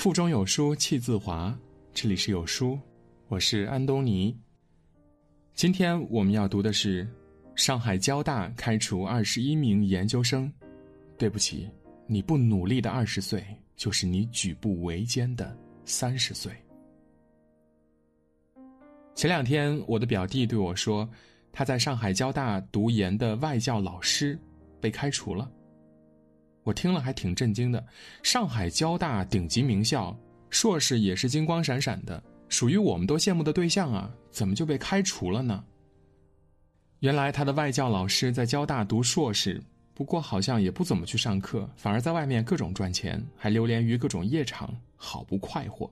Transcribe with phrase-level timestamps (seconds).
[0.00, 1.54] 腹中有书气自华，
[1.92, 2.78] 这里是有书，
[3.28, 4.34] 我是安东尼。
[5.52, 7.06] 今天我们要读的是
[7.54, 10.50] 上海交大开除二十一名研究生。
[11.18, 11.68] 对不起，
[12.06, 13.44] 你不努力的二十岁，
[13.76, 15.54] 就是你举步维艰的
[15.84, 16.50] 三十岁。
[19.14, 21.06] 前两天，我的表弟对我说，
[21.52, 24.38] 他在上海交大读研的外教老师
[24.80, 25.52] 被开除了。
[26.62, 27.84] 我听了还挺震惊的。
[28.22, 30.16] 上海交大顶级名校，
[30.50, 35.64] 硕士也是金光闪闪的，属于我们都羡慕的对象啊，怎么就被开除了呢？
[37.00, 39.62] 原来他的外教老师在交大读硕士，
[39.94, 45.90] 不过好像也不怎么去上课，反而在外面各种赚钱，还流连于各种夜场，好不快活。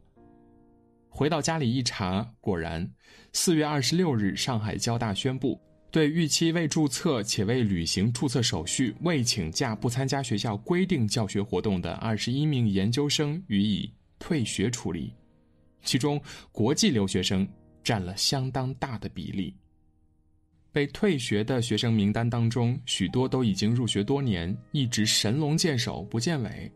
[1.09, 2.87] 回到家里一查，果然，
[3.33, 5.59] 四月二十六日，上海交大宣布，
[5.91, 15.15] 对逾期未注册且未履行注册手续、未请假不参加学校规定教学活动的二十一名研究生予以退学处理，
[15.83, 16.21] 其中
[16.53, 17.49] 国际留学生
[17.83, 19.55] 占了相当大的比例。
[20.71, 26.71] 被退学的学生名单当中，许多都已经入学多年，一直神龙见首不见尾。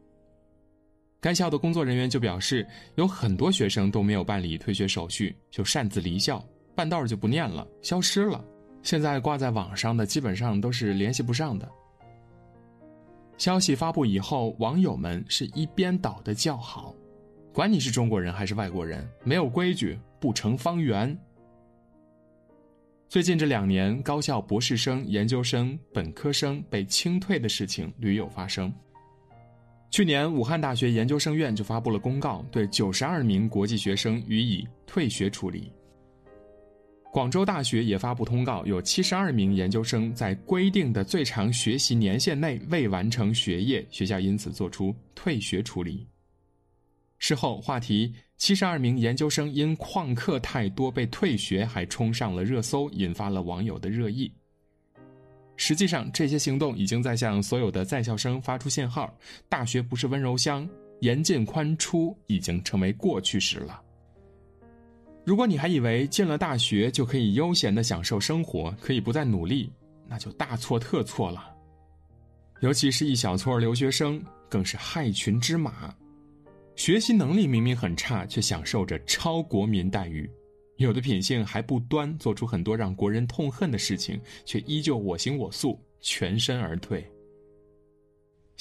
[1.20, 6.42] 该校的工作人员就表示，有很多学生都没有办理退学手续，就擅自离校，
[6.74, 8.42] 半道就不念了，消失了。
[8.83, 11.69] 现在挂在网上的基本上都是联系不上的。
[13.39, 16.94] 消息发布以后，网友们是一边倒的叫好，
[17.52, 21.16] 管你是中国人还是外国人，没有规矩不成方圆。
[23.08, 28.72] 最近这两年，高校博士生、研究生、本科生被清退的事情屡有发生。
[29.91, 35.70] 去年，武汉大学研究生院就发布了公告，对九十二名国际学生予以退学处理。
[37.12, 46.06] 广州大学也发布通告，有七十二名研究生在规定的最长学习年限内未完成学业，学校因此作出退学处理。
[47.18, 54.33] 事后，话题“七十二名研究生因旷课太多被退学”还冲上了热搜，引发了网友的热议。
[55.58, 59.14] 实际上，这些行动已经在向所有的在校生发出信号：
[59.50, 60.67] 大学不是温柔乡，
[61.02, 63.83] 严进宽出已经成为过去式了。
[65.24, 69.70] 如果你还以为进了大学就可以悠闲的享受生活，可以不再努力，
[70.08, 71.48] 那就大错特错了。
[72.60, 75.94] 尤其是一小撮留学生，更是害群之马，
[76.74, 80.28] 学习能力明明很差，却享受着超国民待遇。
[80.77, 87.08] 有的品性还不端，做出很多让国人痛恨的事情，却依旧我行我素，全身而退。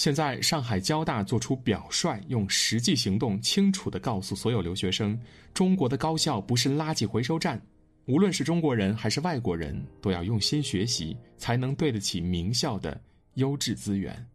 [0.02, 5.16] 现在上海交大做出表率，用实际行动清楚地告诉所有留学生：
[5.54, 7.62] 中国的高校不是垃圾回收站，
[8.08, 13.00] 无论是中国人还是外国人，都要用心学习，才能对得起名校的
[13.36, 14.28] 优质资源。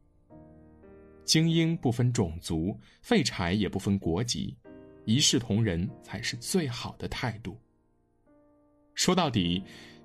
[1.24, 4.56] 精英不分种族，废柴也不分国籍，
[5.04, 7.58] 一视同仁才是最好的态度。
[8.94, 9.60] 说到底，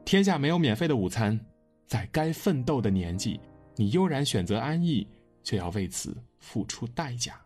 [0.05, 1.39] 天下没有免费的午餐，
[1.85, 3.39] 在该奋斗的年纪，
[3.75, 5.05] 你悠然选择安逸，
[5.43, 7.39] 就要为此付出代价。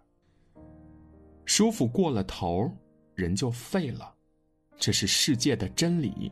[1.45, 2.71] 舒服过了头，
[3.13, 4.13] 人就废了，
[4.77, 6.31] 这是世界的真理，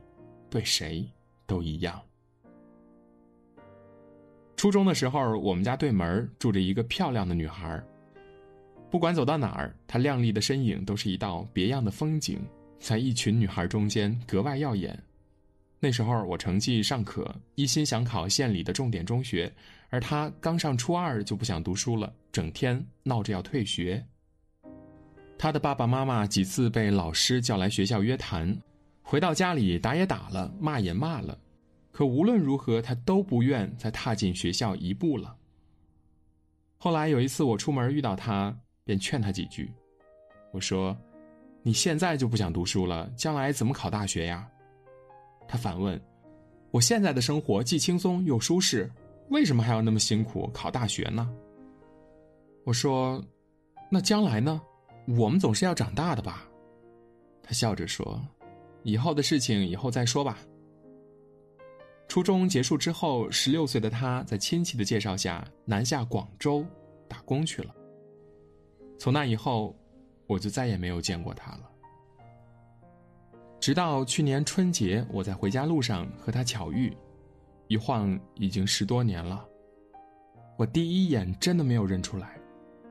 [0.49, 1.07] 对谁
[1.45, 2.01] 都一样。
[4.55, 7.83] 初中的时候，我们家对门住着一个漂亮的女孩，
[8.89, 12.39] 不管走到哪儿，她靓丽的身影都是一道别样的风景。
[12.79, 15.01] 在一群女孩中间格外耀眼。
[15.79, 19.49] 那时候我成绩尚可，一心想考县里的重点中学，
[19.93, 24.03] 而他刚上初二就不想读书了，整天闹着要退学。
[25.37, 28.57] 他的爸爸妈妈几次被老师叫来学校约谈，
[29.03, 31.37] 回到家里打也打了，骂也骂了，
[31.91, 35.35] 可无论如何，他都不愿再踏进学校一步了。
[36.79, 38.51] 后来有一次我出门遇到他，
[38.83, 39.71] 便劝他几句，
[40.51, 40.97] 我说。
[41.61, 44.45] 你现在就不想读书了，将来怎么考大学呀？
[45.47, 46.01] 他反问
[46.71, 48.91] ：“我现在的生活既轻松又舒适，
[49.29, 51.29] 为什么还要那么辛苦考大学呢？”
[52.65, 53.23] 我说
[53.89, 54.61] ：“那将来呢？
[55.17, 56.47] 我们总是要长大的吧？”
[57.43, 58.21] 他笑着说
[58.83, 60.39] ：“以后的事情以后再说吧。”
[62.07, 66.65] 初中结束之后，十六岁的他在亲戚的介绍下南下广州
[67.07, 67.75] 打工去了。
[68.97, 69.75] 从那以后。
[70.25, 71.69] 我就再也没有见过他了。
[73.59, 76.95] 直到去年春节，我在回家路上和他巧遇，
[77.73, 79.43] 一晃已经十多年了。
[80.57, 82.37] 我第一眼真的没有认出来，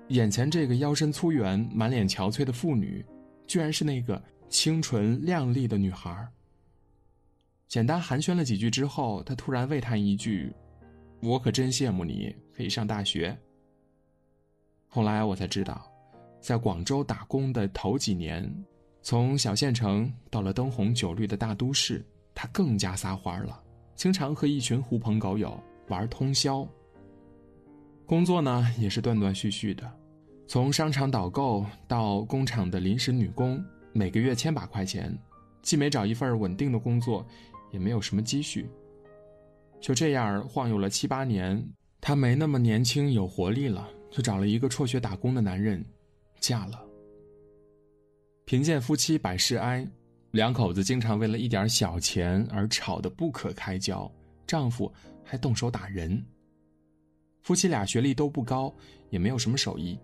[0.08, 3.06] 眼前这个腰身粗圆、满脸憔悴的妇女，
[3.46, 6.26] 居然是那个清纯靓丽的女孩。
[7.68, 10.52] 简单寒暄了几句之后，他突然喟叹一句
[11.22, 13.38] ：“我可真羡慕你可以上大学。”
[14.90, 15.88] 后来我才知道。
[16.40, 18.52] 在广州打工的头几年，
[19.00, 23.62] 从小县城到了灯红酒绿的大都市，他更加撒欢了，
[24.02, 25.56] 经常和一群狐朋狗友
[25.86, 26.66] 玩通宵。
[28.04, 29.88] 工作呢也是断断续续的，
[30.48, 35.16] 从商场导购到工厂的临时女工，每个月千把块钱，
[35.62, 37.24] 既没找一份稳定的工作，
[37.70, 38.68] 也没有什么积蓄。
[39.80, 41.64] 就这样晃悠了七八年，
[42.00, 45.80] 她没那么年轻有活力了，就找了一个辍学打工的男人。
[46.40, 46.84] 嫁了。
[48.46, 49.88] 贫贱夫妻百事哀，
[50.32, 54.10] 两口子经常为了一点小钱而吵得不可开交，
[54.46, 54.90] 丈夫
[55.22, 56.24] 还动手打人。
[57.42, 58.74] 夫妻俩学历都不高，
[59.10, 59.98] 也没有什么手艺，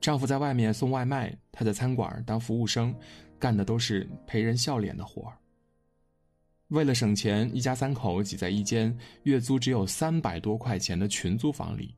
[0.00, 2.94] 丈夫在外面送外卖，她在餐馆当服务生，
[3.36, 5.36] 干的都是陪人笑脸的活儿
[6.68, 11.96] 为了省钱，一家三口挤在一间月租只有三百多块钱的群租房里。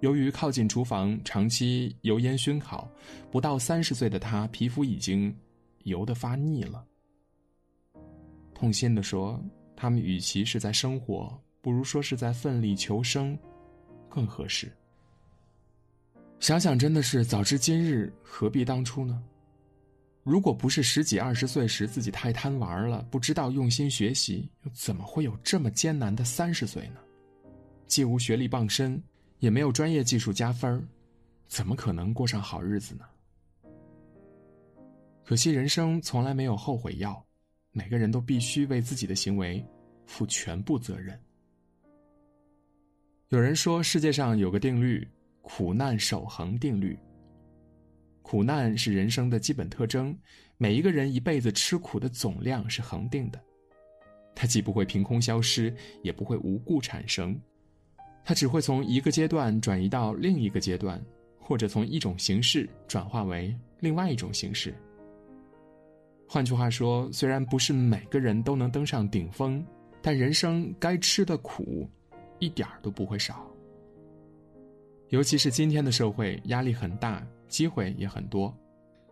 [0.00, 2.86] 由于靠近厨房，长期油烟熏烤，
[3.30, 5.34] 不到三十岁的她皮肤已经
[5.84, 6.84] 油得发腻了。
[8.60, 9.42] 痛心地说
[9.74, 13.38] ：“他们与其是在生活，不如说是在奋力求生，
[14.06, 14.70] 更合适。”
[16.40, 19.22] 想想真的是早知今日，何必当初呢？
[20.22, 27.00] 如果不是十几二十岁时自己太贪玩了，不知道用心学习，又怎么会有这么艰难的三十岁呢？
[27.86, 29.02] 既无学历傍身。
[29.38, 30.86] 也没有专业技术加分
[31.48, 33.06] 怎么可能过上好日子呢？
[35.24, 37.24] 可惜人生从来没有后悔药，
[37.72, 39.64] 每个人都必须为自己的行为
[40.06, 41.18] 负全部责任。
[43.28, 45.06] 有人说世界上有个定律——
[45.40, 46.98] 苦难守恒定律。
[48.22, 50.16] 苦难是人生的基本特征，
[50.56, 53.40] 每一个人一辈子吃苦的总量是恒定的，
[54.34, 57.40] 它既不会凭空消失，也不会无故产生。
[58.24, 61.00] 它只会从一个阶段转移到另一个阶段，
[61.38, 64.74] 或者从一种形式转化为另外一种形式。
[66.32, 69.66] 换句话说，虽然不是每个人都能登上顶峰，
[70.00, 71.90] 但人生该吃的苦，
[72.38, 73.44] 一点儿都不会少。
[75.08, 78.56] 尤其是今天的社会，压力很大，机会也很多，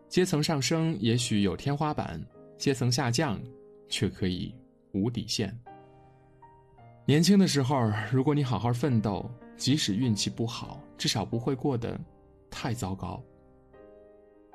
[0.09, 2.25] 阶层上升也许有天花板，
[2.57, 3.37] 阶层下降，
[3.89, 4.55] 却可以
[4.93, 5.53] 无底线。
[7.05, 11.99] 年轻的时候，如果你好好奋斗，即使运气不好，至少不会过得
[12.49, 13.21] 太糟糕。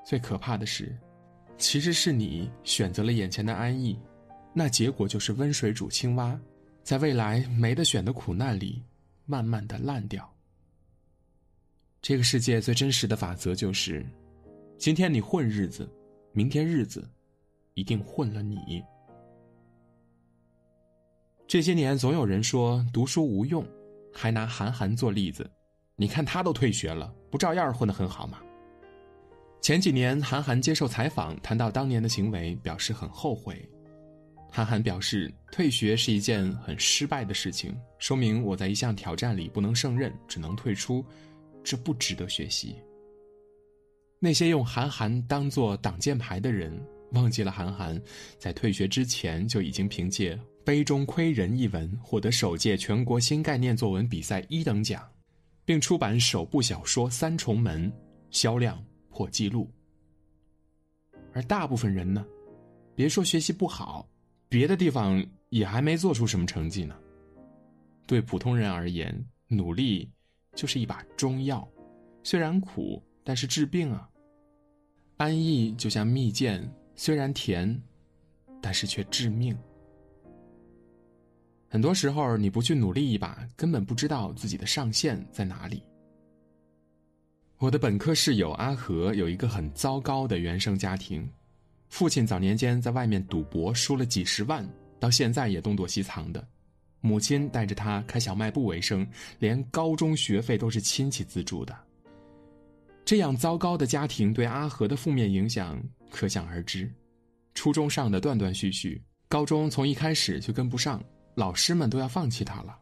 [0.06, 0.98] 最可怕的是，
[1.63, 3.98] 其实是你选择了眼前的安逸，
[4.51, 6.38] 那结果就是温水煮青蛙，
[6.83, 8.83] 在未来没得选的苦难里，
[9.25, 10.30] 慢慢的烂掉。
[12.01, 14.06] 这个世界最真实的法则就是，
[14.77, 15.89] 今天你混日子，
[16.33, 17.10] 明天日子
[17.75, 18.83] 一定混了你。
[21.48, 23.66] 这些年，总有人说读书无用，
[24.13, 25.50] 还拿韩寒做例子。
[25.95, 28.42] 你看他都退学了，不照样混得很好吗？
[29.63, 33.65] 前几年，韩寒接受采访，谈到当年的行为，表示很后悔。
[34.51, 41.04] 韩寒表示，退学是一件很失败的事情，说明我在一项挑战里不能胜任，只能退出，
[41.63, 42.75] 这不值得学习。
[44.19, 46.77] 那些用韩寒当做挡箭牌的人，
[47.13, 47.98] 忘记了韩寒
[48.38, 50.36] 在退学之前就已经凭借。
[50.66, 55.01] 《杯中窥人》一文获得首届全国新概念作文比赛一等奖，
[55.63, 57.89] 并出版首部小说《三重门》，
[58.30, 58.77] 销量
[59.14, 59.72] 破纪录。
[61.34, 62.26] 而大部分人呢，
[62.96, 64.10] 别说学习不好，
[64.50, 66.96] 别的地方也还没做出什么成绩呢。
[68.08, 69.16] 对普通人而言，
[69.48, 70.12] 努力
[70.56, 71.68] 就是一把中药，
[72.24, 74.10] 虽然苦，但是治病啊。
[75.18, 77.80] 安逸就像蜜饯，虽然甜，
[78.60, 79.56] 但是却致命。
[81.70, 85.84] 很多时候，你不去努力一把，根本不知道自己的上限在哪里。
[87.64, 91.26] 我的本科室友阿和有一个很糟糕的原生家庭，
[91.88, 96.42] 父亲早年间在外面赌博输了几十万，到现在也东躲西藏的；
[97.00, 99.08] 母亲带着他开小卖部为生，
[99.40, 101.74] 连高中学费都是亲戚资助的。
[103.06, 106.92] 这样糟糕的家庭对阿和的负面影响可想而知，
[107.54, 111.02] 初中上的断断续续，高中从一开始就跟不上。
[111.36, 112.78] 老师们都要放弃他了。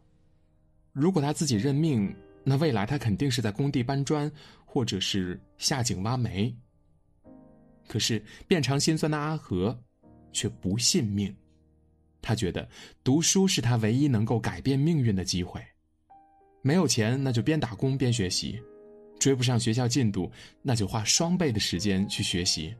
[0.92, 2.12] 如果他自己认命，
[2.43, 4.31] 那未来他肯定是在工地搬砖，
[4.65, 6.55] 或者是下井挖煤。
[7.88, 9.77] 可是变成心酸的阿和，
[10.31, 11.36] 却不信命。
[12.21, 12.67] 他觉得
[13.03, 15.62] 读书是他唯一能够改变命运的机会。
[16.62, 18.60] 没有钱，那就边打工边学习；
[19.19, 20.31] 追不上学校进度，
[20.62, 22.75] 那就花双倍的时间去学习。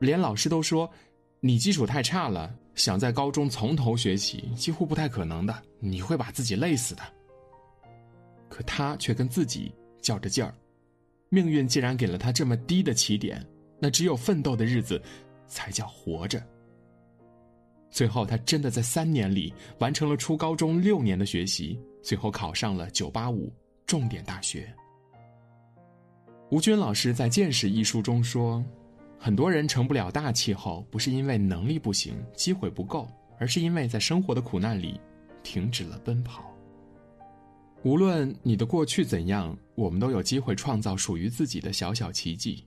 [0.00, 0.90] 连老师都说。
[1.38, 7.02] 你基础太差了，想在高中从头学习几乎不太可能的，你会把自己累死的。
[8.56, 9.70] 可他却跟自己
[10.00, 10.54] 较着劲儿，
[11.28, 13.46] 命运既然给了他这么低的起点，
[13.78, 14.98] 那只有奋斗的日子，
[15.46, 16.42] 才叫活着。
[17.90, 23.52] 最后，他真的在三年里完成了初高中六年的学习，最后考上了985
[23.84, 24.72] 重点大学。
[26.48, 28.64] 吴军老师在《见识》一书中说
[29.20, 33.06] ：“很多人成不了大气候，不是因为能力不行、机会不够，
[33.38, 34.98] 而是因为在生活的苦难里
[35.42, 36.55] 停止了奔跑。
[37.82, 42.64] 无论你的过去怎样，我们都有机会创造属于自己的小小奇迹。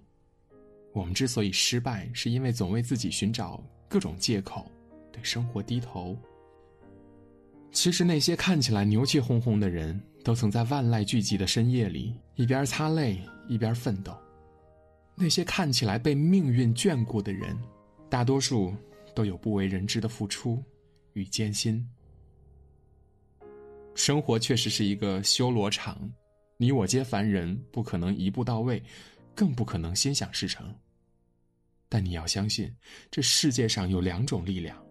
[0.93, 4.69] 我们之所以失败，是因为总为自己寻找各种借口，
[5.11, 6.17] 对生活低头。
[7.71, 14.15] 其实那些看起来牛气哄哄的人，都曾在万籁俱寂的深夜里，一边擦泪。”一边奋斗，
[15.15, 17.57] 那些看起来被命运眷顾的人，
[18.07, 18.71] 大多数
[19.15, 20.63] 都有不为人知的付出
[21.13, 21.83] 与艰辛。
[23.99, 26.09] 生活确实是一个修罗场，
[26.55, 28.81] 你我皆凡人，不可能一步到位，
[29.35, 30.73] 更不可能心想事成。
[31.89, 32.73] 但你要相信，
[33.11, 34.81] 这世界上有两种力量，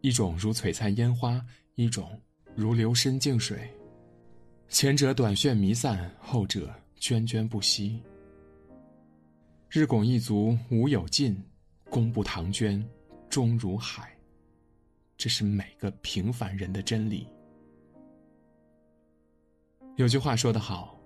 [0.00, 1.44] 一种如璀璨烟花，
[1.74, 2.18] 一种
[2.56, 3.70] 如流深静水。
[4.70, 6.74] 前者短炫弥散，后者。
[6.98, 7.98] 涓涓不息，
[9.70, 11.34] 日拱一卒无有尽，
[11.88, 12.86] 功不唐捐
[13.30, 14.14] 终如海。
[15.16, 17.26] 这是每个平凡人的真理。
[20.00, 20.98] 有句话说得好，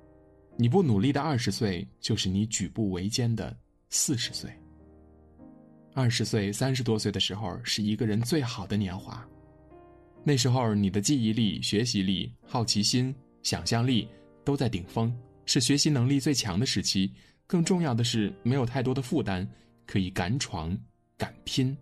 [0.57, 3.53] 你不努力的二十岁，就是你举步维艰的
[3.91, 4.49] 四十岁。
[5.95, 9.29] 二十岁、三十多岁的时候，是一个人最好的年华，
[10.23, 14.07] 那时候你的记忆力、学习力、好奇心、想象力
[14.45, 15.13] 都在顶峰。
[15.45, 17.13] 是学习能力最强的时期，
[17.49, 19.45] 更重要的是没有太多的负担，
[19.87, 20.79] 可以敢闯
[21.19, 21.77] 敢拼。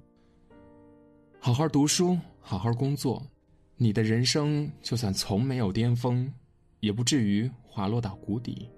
[1.39, 3.23] 好好读书，好好工作，
[3.77, 6.33] 你的人生就算从没有巅峰，
[6.83, 8.69] 也不至于滑落到谷底。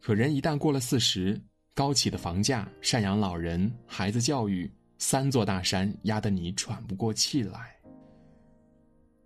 [0.00, 1.38] 可人一旦过了四十，
[1.74, 7.76] 高起的房价、赡养老人、孩子教育三座大山压得你喘不过气来，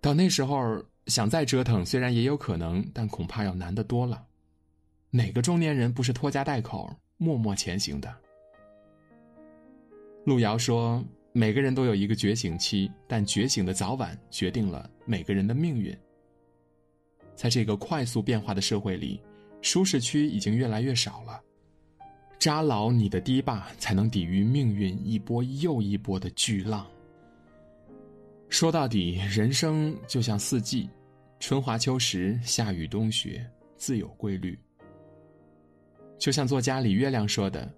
[0.01, 0.83] 到那时候。
[1.07, 4.23] 想再折腾，虽然也有可能，但恐怕要难得多了。
[5.09, 8.15] 哪个中年人不是拖家带口、默默前行的？
[10.23, 11.03] 路遥说
[11.33, 15.97] ：“每个人都有一个觉醒期，但觉醒的早晚决定了每个人的命运。”
[17.39, 19.17] 在这个快速变化的社会里，
[19.61, 21.41] 舒适区已经越来越少了。
[22.37, 26.85] 扎牢你的堤坝，才能抵御命运一波又一波的巨浪。
[28.49, 30.89] 说到底，人生就像四季。
[31.39, 34.59] 春华秋实，夏雨冬雪，自有规律。
[36.17, 37.73] 就像作家李月亮说的：“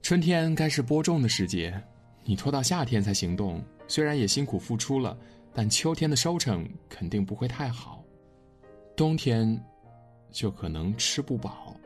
[0.00, 1.78] 春天该是播种的时节，
[2.24, 5.14] 你拖到夏天才行动，虽然也辛苦付出了，
[5.52, 8.02] 但秋天的收成肯定不会太好，
[8.96, 9.60] 冬天
[10.30, 11.76] 就可能吃不饱。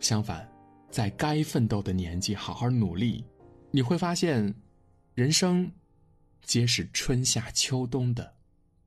[0.00, 0.48] 相反，
[0.90, 3.24] 在该奋斗的年纪好好努力，
[3.70, 4.54] 你会发现，
[5.14, 5.70] 人生
[6.42, 8.32] 皆是春夏秋冬的。”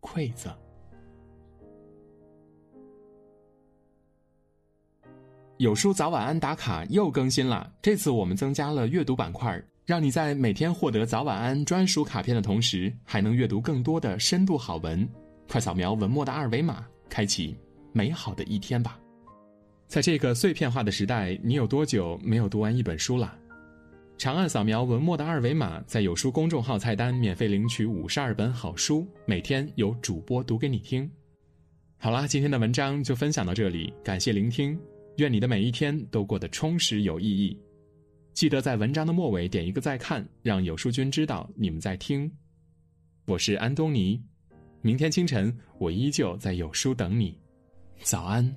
[0.01, 0.53] 馈赠。
[5.57, 15.07] 有书早晚安打卡又更新了，这次我们增加了阅读板块，让你在每天获得早晚安专属卡片的同时，还能阅读更多的深度好文。
[15.47, 17.55] 快扫描文末的二维码，开启
[17.93, 18.99] 美好的一天吧！
[19.87, 23.37] 在这个碎片化的时代，你有多久没有读完一本书了？
[24.17, 31.09] 长按扫描文末的二维码，在有书公众号菜单免费领取五十二本好书，每天有主播读给你听。
[31.97, 34.79] 好啦，今天的文章就分享到这里，感谢聆听，
[35.17, 37.57] 愿你的每一天都过得充实有意义。
[38.33, 42.29] 记得在文章的末尾点一个再看，让有书君知道你们在听。
[43.25, 44.21] 我是安东尼，
[44.85, 47.35] 明天清晨我依旧在有书等你，
[48.03, 48.55] 早安。